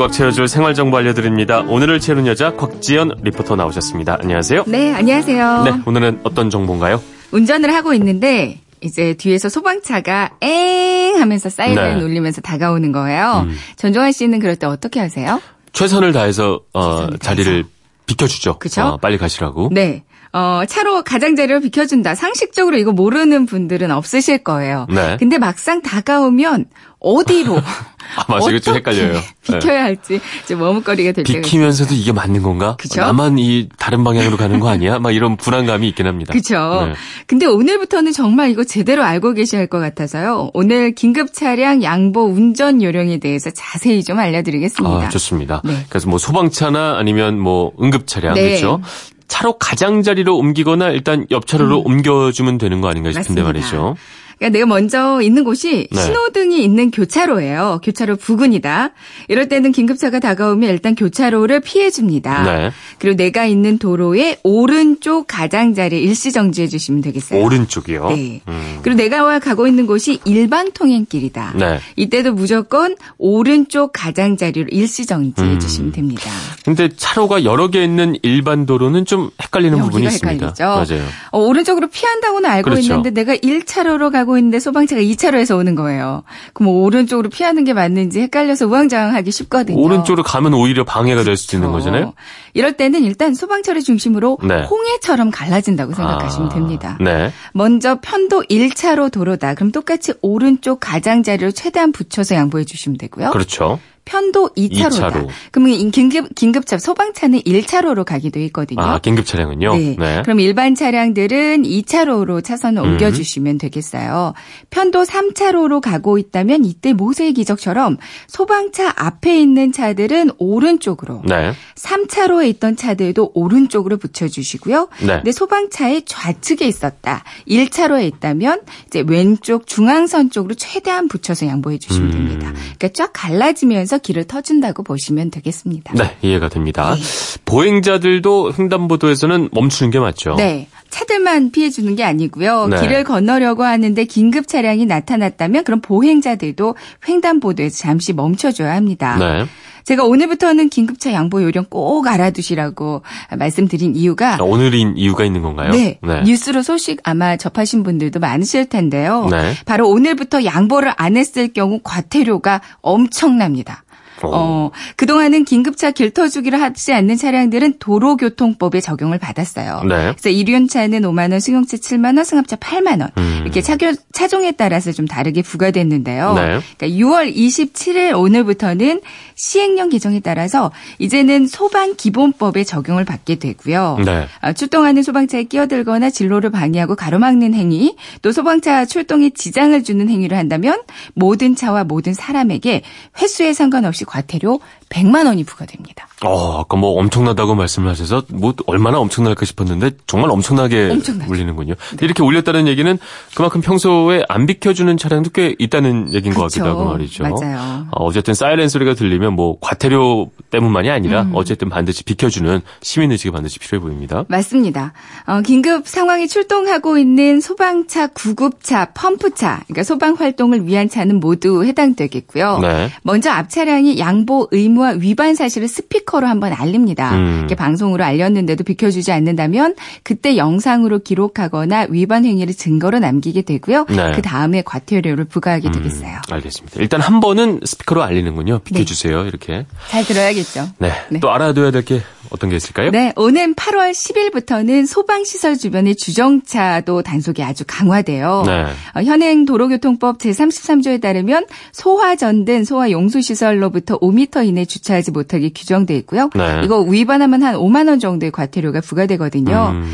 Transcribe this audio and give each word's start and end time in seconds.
꽉 0.00 0.12
채워줄 0.12 0.48
생활 0.48 0.72
정보 0.72 0.96
알려드립니다. 0.96 1.60
오늘을 1.60 2.00
채우는 2.00 2.26
여자 2.26 2.56
곽지연 2.56 3.16
리포터 3.22 3.54
나오셨습니다. 3.54 4.16
안녕하세요. 4.22 4.64
네, 4.66 4.94
안녕하세요. 4.94 5.62
네, 5.64 5.72
오늘은 5.84 6.20
어떤 6.22 6.48
정보인가요? 6.48 7.02
운전을 7.32 7.74
하고 7.74 7.92
있는데 7.92 8.60
이제 8.80 9.12
뒤에서 9.12 9.50
소방차가 9.50 10.30
엥 10.40 11.20
하면서 11.20 11.50
사이렌 11.50 11.98
네. 11.98 12.02
울리면서 12.02 12.40
다가오는 12.40 12.92
거예요. 12.92 13.44
음. 13.46 13.54
전종환 13.76 14.12
씨는 14.12 14.38
그럴 14.38 14.56
때 14.56 14.66
어떻게 14.66 15.00
하세요? 15.00 15.38
최선을 15.74 16.14
다해서 16.14 16.60
어, 16.72 16.96
최선을 17.00 17.18
자리를 17.18 17.64
비켜주죠. 18.06 18.58
그쵸? 18.58 18.80
어, 18.80 18.96
빨리 18.96 19.18
가시라고. 19.18 19.68
네. 19.70 20.04
어, 20.32 20.62
차로 20.66 21.02
가장자리를 21.02 21.60
비켜준다. 21.60 22.14
상식적으로 22.14 22.78
이거 22.78 22.92
모르는 22.92 23.46
분들은 23.46 23.90
없으실 23.90 24.44
거예요. 24.44 24.86
네. 24.88 25.16
근데 25.18 25.36
막상 25.36 25.82
다가오면 25.82 26.66
어디로 27.00 27.60
아, 28.16 28.24
맞아. 28.28 28.50
이거 28.50 28.58
좀 28.58 28.74
헷갈려요. 28.74 29.12
네. 29.14 29.20
비켜야 29.42 29.84
할지 29.84 30.20
좀 30.48 30.58
머뭇거리게 30.60 31.12
될 31.12 31.24
때가. 31.24 31.40
비키면서도 31.40 31.94
이게 31.94 32.12
맞는 32.12 32.42
건가? 32.42 32.76
그쵸? 32.78 33.00
나만 33.00 33.38
이 33.38 33.68
다른 33.78 34.04
방향으로 34.04 34.36
가는 34.36 34.60
거 34.60 34.68
아니야? 34.68 34.98
막 34.98 35.12
이런 35.12 35.36
불안감이 35.36 35.88
있긴 35.88 36.06
합니다. 36.06 36.32
그쵸. 36.32 36.86
네. 36.88 36.94
근데 37.26 37.46
오늘부터는 37.46 38.12
정말 38.12 38.50
이거 38.50 38.64
제대로 38.64 39.02
알고 39.04 39.34
계셔야 39.34 39.60
할 39.62 39.70
것 39.70 39.78
같아서요. 39.78 40.50
오늘 40.52 40.94
긴급 40.94 41.32
차량 41.32 41.82
양보 41.82 42.24
운전 42.24 42.82
요령에 42.82 43.18
대해서 43.18 43.50
자세히 43.50 44.02
좀 44.02 44.18
알려드리겠습니다. 44.18 45.06
아, 45.06 45.08
좋습니다. 45.08 45.62
네. 45.64 45.84
그래서 45.88 46.08
뭐 46.08 46.18
소방차나 46.18 46.96
아니면 46.98 47.38
뭐 47.38 47.70
응급 47.80 48.06
차량 48.08 48.34
네. 48.34 48.48
그렇죠? 48.48 48.80
차로 49.28 49.58
가장자리로 49.58 50.36
옮기거나 50.36 50.88
일단 50.90 51.24
옆 51.30 51.46
차로로 51.46 51.80
옮겨주면 51.82 52.58
되는 52.58 52.80
거 52.80 52.88
아닌가 52.88 53.12
싶은데 53.12 53.42
음. 53.42 53.44
맞습니다. 53.44 53.76
말이죠. 53.76 53.96
그러니까 54.40 54.56
내가 54.56 54.66
먼저 54.66 55.20
있는 55.20 55.44
곳이 55.44 55.86
네. 55.92 56.00
신호등이 56.00 56.64
있는 56.64 56.90
교차로예요. 56.90 57.80
교차로 57.84 58.16
부근이다. 58.16 58.92
이럴 59.28 59.50
때는 59.50 59.70
긴급차가 59.70 60.18
다가오면 60.18 60.70
일단 60.70 60.94
교차로를 60.94 61.60
피해 61.60 61.90
줍니다. 61.90 62.42
네. 62.42 62.70
그리고 62.98 63.16
내가 63.18 63.44
있는 63.44 63.76
도로의 63.76 64.38
오른쪽 64.42 65.26
가장자리 65.26 66.00
일시 66.02 66.32
정지해 66.32 66.68
주시면 66.68 67.02
되겠어요. 67.02 67.44
오른쪽이요. 67.44 68.08
네. 68.08 68.40
음. 68.48 68.78
그리고 68.82 68.96
내가 68.96 69.38
가고 69.40 69.66
있는 69.66 69.86
곳이 69.86 70.20
일반 70.24 70.72
통행길이다. 70.72 71.52
네. 71.56 71.78
이때도 71.96 72.32
무조건 72.32 72.96
오른쪽 73.18 73.92
가장자리로 73.92 74.68
일시 74.70 75.04
정지해 75.04 75.48
음. 75.52 75.60
주시면 75.60 75.92
됩니다. 75.92 76.30
근데 76.64 76.88
차로가 76.96 77.44
여러 77.44 77.68
개 77.68 77.84
있는 77.84 78.16
일반 78.22 78.64
도로는 78.64 79.04
좀 79.04 79.28
헷갈리는 79.42 79.78
부분이 79.78 80.06
여기가 80.06 80.14
있습니다. 80.30 80.46
헷갈리죠. 80.46 80.94
맞아요. 80.94 81.08
어, 81.30 81.40
오른쪽으로 81.40 81.88
피한다고는 81.88 82.48
알고 82.48 82.70
그렇죠. 82.70 82.82
있는데 82.94 83.10
내가 83.10 83.36
1차로로 83.36 84.10
가고 84.10 84.29
있는데 84.38 84.60
소방차가 84.60 85.00
2차로에서 85.02 85.58
오는 85.58 85.74
거예요. 85.74 86.22
그럼 86.52 86.72
뭐 86.72 86.84
오른쪽으로 86.84 87.28
피하는 87.30 87.64
게 87.64 87.72
맞는지 87.72 88.20
헷갈려서 88.20 88.66
우왕좌왕하기 88.66 89.30
쉽거든요. 89.30 89.78
오른쪽으로 89.80 90.22
가면 90.22 90.54
오히려 90.54 90.84
방해가 90.84 91.24
될 91.24 91.36
수도 91.36 91.56
있는 91.56 91.70
그렇죠. 91.70 91.86
거잖아요. 91.86 92.12
이럴 92.54 92.76
때는 92.76 93.02
일단 93.04 93.34
소방차를 93.34 93.82
중심으로 93.82 94.38
네. 94.42 94.64
홍해처럼 94.64 95.30
갈라진다고 95.30 95.94
생각하시면 95.94 96.50
아, 96.50 96.54
됩니다. 96.54 96.98
네. 97.00 97.32
먼저 97.52 97.98
편도 98.00 98.44
1차로 98.44 99.12
도로다. 99.12 99.54
그럼 99.54 99.72
똑같이 99.72 100.12
오른쪽 100.22 100.80
가장자리를 100.80 101.52
최대한 101.52 101.92
붙여서 101.92 102.34
양보해 102.34 102.64
주시면 102.64 102.98
되고요. 102.98 103.30
그렇죠. 103.30 103.78
편도 104.10 104.50
2차로다. 104.56 104.92
이차로. 104.96 105.28
그러면 105.52 105.90
긴급 105.92 106.34
긴급차 106.34 106.78
소방차는 106.78 107.42
1차로로 107.42 108.04
가기도 108.04 108.40
있거든요. 108.40 108.80
아, 108.80 108.98
긴급 108.98 109.24
차량은요? 109.24 109.72
네. 109.76 110.22
그럼 110.24 110.40
일반 110.40 110.74
차량들은 110.74 111.62
2차로로 111.62 112.42
차선을 112.42 112.82
음. 112.82 112.90
옮겨 112.90 113.12
주시면 113.12 113.58
되겠어요. 113.58 114.34
편도 114.70 115.04
3차로로 115.04 115.80
가고 115.80 116.18
있다면 116.18 116.64
이때 116.64 116.92
모세의 116.92 117.34
기적처럼 117.34 117.98
소방차 118.26 118.92
앞에 118.96 119.40
있는 119.40 119.70
차들은 119.70 120.32
오른쪽으로, 120.38 121.22
네. 121.24 121.52
3차로에 121.76 122.48
있던 122.48 122.74
차들도 122.74 123.30
오른쪽으로 123.34 123.96
붙여 123.96 124.26
주시고요. 124.26 124.88
네. 125.06 125.22
내 125.22 125.30
소방차의 125.30 126.02
좌측에 126.04 126.66
있었다. 126.66 127.22
1차로에 127.46 128.06
있다면 128.06 128.62
이제 128.88 129.04
왼쪽 129.06 129.68
중앙선 129.68 130.30
쪽으로 130.30 130.56
최대한 130.56 131.06
붙여서 131.06 131.46
양보해 131.46 131.78
주시면 131.78 132.08
음. 132.08 132.10
됩니다. 132.10 132.52
그러니까 132.76 132.88
쫙 132.88 133.10
갈라지면서 133.12 133.99
길을 134.00 134.24
터준다고 134.24 134.82
보시면 134.82 135.30
되겠습니다. 135.30 135.94
네, 135.94 136.16
이해가 136.22 136.48
됩니다. 136.48 136.94
네. 136.94 137.00
보행자들도 137.44 138.54
횡단보도에서는 138.58 139.50
멈추는 139.52 139.90
게 139.90 139.98
맞죠. 139.98 140.34
네. 140.36 140.68
차들만 140.90 141.50
피해 141.52 141.70
주는 141.70 141.96
게 141.96 142.04
아니고요. 142.04 142.68
네. 142.68 142.80
길을 142.80 143.04
건너려고 143.04 143.64
하는데 143.64 144.04
긴급 144.04 144.48
차량이 144.48 144.86
나타났다면 144.86 145.64
그럼 145.64 145.80
보행자들도 145.80 146.74
횡단보도에서 147.08 147.78
잠시 147.78 148.12
멈춰줘야 148.12 148.74
합니다. 148.74 149.16
네. 149.18 149.46
제가 149.84 150.04
오늘부터는 150.04 150.68
긴급차 150.68 151.12
양보 151.12 151.42
요령 151.42 151.64
꼭 151.70 152.06
알아두시라고 152.06 153.02
말씀드린 153.38 153.96
이유가 153.96 154.36
자, 154.36 154.44
오늘인 154.44 154.96
이유가 154.96 155.24
있는 155.24 155.40
건가요? 155.40 155.70
네, 155.70 155.98
뉴스로 156.26 156.62
소식 156.62 157.00
아마 157.02 157.36
접하신 157.36 157.82
분들도 157.82 158.20
많으실 158.20 158.66
텐데요. 158.68 159.26
네. 159.30 159.54
바로 159.64 159.88
오늘부터 159.88 160.44
양보를 160.44 160.92
안 160.96 161.16
했을 161.16 161.52
경우 161.52 161.80
과태료가 161.82 162.60
엄청납니다. 162.82 163.84
오. 164.28 164.30
어, 164.32 164.70
그동안은 164.96 165.44
긴급차 165.44 165.90
길터주기를 165.90 166.60
하지 166.60 166.92
않는 166.92 167.16
차량들은 167.16 167.74
도로교통법에 167.78 168.80
적용을 168.80 169.18
받았어요. 169.18 169.82
네. 169.88 170.12
그래서 170.12 170.28
일륜차는 170.28 171.02
5만 171.02 171.32
원, 171.32 171.40
승용차 171.40 171.76
7만 171.76 172.16
원, 172.16 172.24
승합차 172.24 172.56
8만 172.56 173.00
원. 173.00 173.10
음. 173.18 173.40
이렇게 173.42 173.62
차교, 173.62 173.92
차종에 174.12 174.52
따라서 174.52 174.92
좀 174.92 175.06
다르게 175.06 175.42
부과됐는데요. 175.42 176.34
네. 176.34 176.60
그러니까 176.76 176.86
6월 176.86 177.34
27일 177.34 178.18
오늘부터는 178.18 179.00
시행령 179.34 179.88
개정에 179.88 180.20
따라서 180.20 180.70
이제는 180.98 181.46
소방 181.46 181.94
기본법에 181.96 182.64
적용을 182.64 183.04
받게 183.04 183.36
되고요. 183.36 183.98
네. 184.04 184.26
어, 184.42 184.52
출동하는 184.52 185.02
소방차에 185.02 185.44
끼어들거나 185.44 186.10
진로를 186.10 186.50
방해하고 186.50 186.96
가로막는 186.96 187.54
행위, 187.54 187.96
또 188.22 188.32
소방차 188.32 188.84
출동에 188.84 189.30
지장을 189.30 189.82
주는 189.82 190.08
행위를 190.08 190.36
한다면 190.36 190.80
모든 191.14 191.56
차와 191.56 191.84
모든 191.84 192.14
사람에게 192.14 192.82
횟수에 193.20 193.52
상관없이 193.52 194.04
과태료 194.10 194.60
100만 194.90 195.26
원이 195.26 195.44
부과됩니다. 195.44 196.08
어, 196.22 196.60
아까 196.60 196.76
뭐 196.76 196.98
엄청나다고 197.00 197.54
말씀을 197.54 197.88
하셔서 197.88 198.22
뭐 198.28 198.52
얼마나 198.66 198.98
엄청날까 198.98 199.46
싶었는데 199.46 199.92
정말 200.06 200.30
엄청나게 200.30 200.90
엄청나죠. 200.90 201.30
울리는군요. 201.32 201.74
이렇게 202.02 202.22
울렸다는 202.22 202.66
얘기는 202.66 202.98
그만큼 203.34 203.62
평소에 203.62 204.24
안 204.28 204.46
비켜주는 204.46 204.94
차량도 204.98 205.30
꽤 205.30 205.54
있다는 205.58 206.12
얘기인 206.12 206.34
것 206.34 206.42
같기도 206.42 206.66
하고 206.66 206.84
말이죠. 206.84 207.22
맞아요. 207.22 207.86
어, 207.92 208.04
어쨌든 208.04 208.34
사이렌 208.34 208.68
소리가 208.68 208.94
들리면 208.94 209.32
뭐 209.32 209.56
과태료 209.60 210.30
때문만이 210.50 210.90
아니라 210.90 211.22
음. 211.22 211.32
어쨌든 211.34 211.70
반드시 211.70 212.04
비켜주는 212.04 212.60
시민의식이 212.82 213.30
반드시 213.30 213.58
필요해 213.60 213.80
보입니다. 213.80 214.24
맞습니다. 214.28 214.92
어, 215.26 215.40
긴급 215.40 215.86
상황이 215.86 216.28
출동하고 216.28 216.98
있는 216.98 217.40
소방차, 217.40 218.08
구급차, 218.08 218.86
펌프차, 218.92 219.60
그러니까 219.68 219.84
소방 219.84 220.14
활동을 220.14 220.66
위한 220.66 220.88
차는 220.88 221.20
모두 221.20 221.64
해당되겠고요. 221.64 222.58
네. 222.58 222.90
먼저 223.02 223.30
앞 223.30 223.48
차량이 223.48 223.98
양보 223.98 224.48
의무 224.50 224.79
와 224.80 224.90
위반 224.90 225.34
사실을 225.34 225.68
스피커로 225.68 226.26
한번 226.26 226.52
알립니다. 226.52 227.14
음. 227.14 227.38
이렇게 227.40 227.54
방송으로 227.54 228.02
알렸는데도 228.04 228.64
비켜주지 228.64 229.12
않는다면 229.12 229.74
그때 230.02 230.36
영상으로 230.36 231.00
기록하거나 231.00 231.88
위반 231.90 232.24
행위를 232.24 232.54
증거로 232.54 232.98
남기게 232.98 233.42
되고요. 233.42 233.86
네. 233.90 234.12
그 234.14 234.22
다음에 234.22 234.62
과태료를 234.62 235.24
부과하게 235.26 235.68
음, 235.68 235.72
되겠어요. 235.72 236.18
알겠습니다. 236.30 236.80
일단 236.80 237.00
한 237.00 237.20
번은 237.20 237.60
스피커로 237.64 238.02
알리는군요. 238.02 238.60
비켜주세요. 238.60 239.26
이렇게. 239.26 239.66
잘 239.90 240.04
들어야겠죠. 240.04 240.68
네. 240.78 240.92
네. 241.10 241.20
또 241.20 241.30
알아둬야 241.30 241.70
될 241.70 241.80
게 241.82 242.00
어떤 242.30 242.50
게 242.50 242.56
있을까요? 242.56 242.90
네, 242.90 243.12
오는 243.16 243.54
8월 243.54 243.90
10일부터는 243.92 244.86
소방시설 244.86 245.58
주변의 245.58 245.96
주정차도 245.96 247.02
단속이 247.02 247.42
아주 247.42 247.64
강화돼요. 247.66 248.42
네. 248.46 248.64
어, 248.94 249.02
현행 249.02 249.44
도로교통법 249.44 250.18
제33조에 250.18 251.00
따르면 251.00 251.46
소화 251.72 252.16
전 252.16 252.44
등 252.44 252.64
소화 252.64 252.90
용수 252.90 253.20
시설로부터 253.20 253.98
5m 253.98 254.46
이내 254.46 254.64
주차하지 254.64 255.10
못하게 255.10 255.50
규정돼 255.50 255.94
있고요. 255.98 256.30
네. 256.34 256.62
이거 256.64 256.80
위반하면 256.80 257.42
한 257.42 257.54
5만 257.56 257.88
원 257.88 257.98
정도의 258.00 258.30
과태료가 258.32 258.80
부과되거든요. 258.80 259.72
음, 259.74 259.92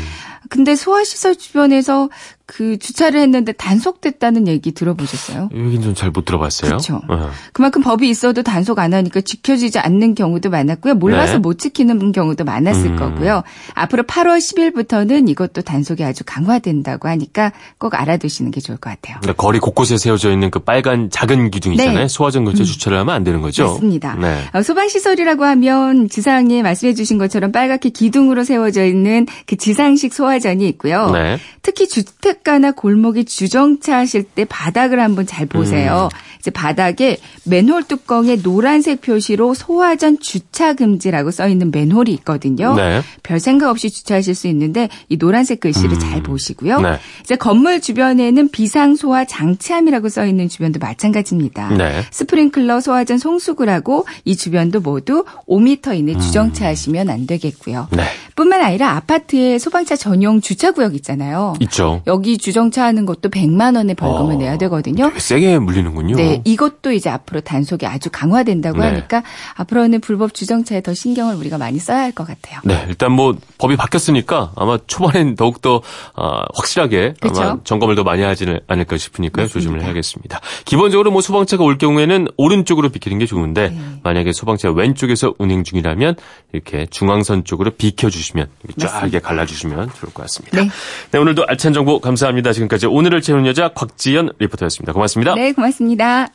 근데 0.49 0.75
소화시설 0.75 1.35
주변에서 1.35 2.09
그 2.47 2.79
주차를 2.79 3.19
했는데 3.19 3.51
단속됐다는 3.51 4.47
얘기 4.47 4.71
들어보셨어요? 4.71 5.49
여긴 5.53 5.81
좀 5.81 5.93
잘 5.93 6.11
못 6.11 6.23
들어봤어요. 6.23 6.77
그쵸. 6.77 7.01
어. 7.09 7.29
그만큼 7.51 7.81
법이 7.83 8.09
있어도 8.09 8.41
단속 8.41 8.79
안 8.79 8.93
하니까 8.93 9.19
지켜지지 9.19 9.79
않는 9.79 10.15
경우도 10.15 10.49
많았고요. 10.49 10.95
몰라서 10.95 11.33
네. 11.33 11.39
못 11.39 11.59
지키는 11.59 12.13
경우도 12.13 12.45
많았을 12.45 12.91
음. 12.91 12.95
거고요. 12.95 13.43
앞으로 13.73 14.03
8월 14.03 14.37
10일부터는 14.37 15.29
이것도 15.29 15.61
단속이 15.63 16.03
아주 16.05 16.23
강화된다고 16.25 17.09
하니까 17.09 17.51
꼭 17.77 17.93
알아두시는 17.99 18.51
게 18.51 18.61
좋을 18.61 18.77
것 18.77 18.89
같아요. 18.89 19.17
그러니까 19.21 19.41
거리 19.41 19.59
곳곳에 19.59 19.97
세워져 19.97 20.31
있는 20.31 20.49
그 20.49 20.59
빨간 20.59 21.09
작은 21.09 21.51
기둥 21.51 21.73
있잖아요. 21.73 21.97
네. 21.99 22.07
소화전 22.07 22.45
근처 22.45 22.63
에 22.63 22.65
주차를 22.65 22.97
하면 22.99 23.13
안 23.13 23.23
되는 23.25 23.41
거죠. 23.41 23.65
맞습니다. 23.73 24.15
네. 24.15 24.39
어, 24.53 24.61
소방시설이라고 24.63 25.43
하면 25.43 26.07
지상에 26.07 26.61
말씀해 26.61 26.93
주신 26.93 27.17
것처럼 27.17 27.51
빨갛게 27.51 27.89
기둥으로 27.89 28.45
세워져 28.45 28.85
있는 28.85 29.25
그 29.45 29.57
지상식 29.57 30.13
소화전이 30.13 30.65
있고요. 30.69 31.11
네. 31.11 31.37
특히 31.61 31.87
주택 31.87 32.36
시냇가나 32.37 32.71
골목에 32.71 33.23
주정차 33.23 33.97
하실 33.97 34.23
때 34.23 34.45
바닥을 34.45 34.99
한번 34.99 35.25
잘 35.25 35.45
보세요. 35.45 36.09
음. 36.11 36.17
이제 36.39 36.51
바닥에 36.51 37.17
맨홀 37.45 37.83
뚜껑에 37.83 38.37
노란색 38.37 39.01
표시로 39.01 39.53
소화전 39.53 40.19
주차 40.19 40.73
금지라고 40.73 41.31
써 41.31 41.47
있는 41.47 41.71
맨홀이 41.71 42.11
있거든요. 42.15 42.75
네. 42.75 43.01
별 43.23 43.39
생각 43.39 43.69
없이 43.69 43.89
주차하실 43.89 44.35
수 44.35 44.47
있는데 44.47 44.89
이 45.09 45.17
노란색 45.17 45.59
글씨를 45.59 45.93
음. 45.93 45.99
잘 45.99 46.23
보시고요. 46.23 46.81
네. 46.81 46.99
이제 47.21 47.35
건물 47.35 47.81
주변에는 47.81 48.49
비상 48.49 48.95
소화 48.95 49.25
장치함이라고 49.25 50.09
써 50.09 50.25
있는 50.25 50.47
주변도 50.47 50.79
마찬가지입니다. 50.79 51.69
네. 51.69 52.03
스프링클러 52.11 52.81
소화전 52.81 53.17
송수구를 53.17 53.71
하고 53.73 54.05
이 54.23 54.35
주변도 54.35 54.81
모두 54.81 55.25
5m 55.47 55.97
이내 55.97 56.13
음. 56.13 56.19
주정차하시면 56.19 57.09
안 57.09 57.27
되겠고요. 57.27 57.89
네. 58.37 58.43
뿐만 58.43 58.61
아니라 58.61 58.91
아파트에 58.91 59.57
소방차 59.57 59.95
전용 59.95 60.41
주차 60.41 60.71
구역 60.71 60.93
있잖아요. 60.95 61.55
있죠. 61.61 62.01
여기 62.05 62.37
주정차하는 62.37 63.05
것도 63.07 63.29
100만 63.29 63.75
원의 63.75 63.95
벌금을 63.95 64.35
어, 64.35 64.37
내야 64.37 64.57
되거든요. 64.59 65.11
세게 65.17 65.57
물리는군요. 65.59 66.15
네, 66.15 66.41
이것도 66.45 66.91
이제 66.91 67.09
앞으로 67.09 67.41
단속이 67.41 67.85
아주 67.87 68.09
강화된다고 68.11 68.79
네. 68.79 68.85
하니까 68.87 69.23
앞으로는 69.55 70.01
불법 70.01 70.35
주정차에 70.35 70.81
더 70.81 70.93
신경을 70.93 71.35
우리가 71.35 71.57
많이 71.57 71.79
써야 71.79 71.99
할 71.99 72.11
것 72.17 72.25
같아요. 72.25 72.61
네, 72.63 72.85
일단 72.87 73.11
뭐 73.11 73.35
법이 73.59 73.75
바뀌었으니까 73.75 74.53
아마 74.55 74.77
초반엔 74.87 75.35
더욱더 75.35 75.81
아, 76.15 76.43
확실하게 76.55 77.13
아마 77.21 77.31
그쵸? 77.33 77.59
점검을 77.63 77.95
더 77.95 78.03
많이 78.03 78.23
하지는 78.23 78.59
않을까 78.67 78.97
싶으니까요. 78.97 79.43
맞습니다. 79.45 79.53
조심을 79.59 79.83
해야겠습니다. 79.83 80.39
기본적으로 80.65 81.11
뭐 81.11 81.21
소방차가 81.21 81.63
올 81.63 81.77
경우에는 81.77 82.27
오른쪽으로 82.37 82.89
비키는 82.89 83.19
게 83.19 83.25
좋은데 83.25 83.69
네. 83.69 83.79
만약에 84.03 84.31
소방차 84.31 84.71
왼쪽에서 84.71 85.33
운행 85.37 85.63
중이라면 85.63 86.15
이렇게 86.53 86.85
중앙선 86.89 87.43
쪽으로 87.43 87.71
비켜주시 87.71 88.26
면 88.35 88.47
이렇게 88.63 88.81
쫙. 88.81 89.01
이렇게 89.03 89.19
갈라주시면 89.19 89.91
좋을 89.99 90.13
것 90.13 90.23
같습니다. 90.23 90.61
네. 90.61 90.69
네, 91.11 91.19
오늘도 91.19 91.45
알찬 91.47 91.73
정보 91.73 91.99
감사합니다. 91.99 92.53
지금까지 92.53 92.87
오늘을 92.87 93.21
채우는 93.21 93.45
여자 93.45 93.69
곽지연 93.69 94.33
리포터였습니다. 94.39 94.93
고맙습니다. 94.93 95.35
네, 95.35 95.51
고맙습니다. 95.53 96.27